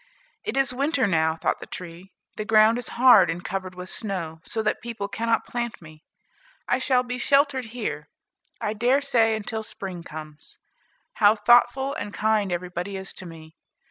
"It 0.43 0.57
is 0.57 0.73
winter 0.73 1.05
now," 1.05 1.35
thought 1.35 1.59
the 1.59 1.67
tree, 1.67 2.11
"the 2.35 2.43
ground 2.43 2.79
is 2.79 2.87
hard 2.97 3.29
and 3.29 3.45
covered 3.45 3.75
with 3.75 3.87
snow, 3.87 4.39
so 4.43 4.63
that 4.63 4.81
people 4.81 5.07
cannot 5.07 5.45
plant 5.45 5.79
me. 5.79 6.03
I 6.67 6.79
shall 6.79 7.03
be 7.03 7.19
sheltered 7.19 7.65
here, 7.65 8.07
I 8.59 8.73
dare 8.73 9.01
say, 9.01 9.35
until 9.35 9.61
spring 9.61 10.01
comes. 10.01 10.57
How 11.21 11.35
thoughtful 11.35 11.93
and 11.93 12.11
kind 12.15 12.51
everybody 12.51 12.97
is 12.97 13.13
to 13.13 13.27
me! 13.27 13.53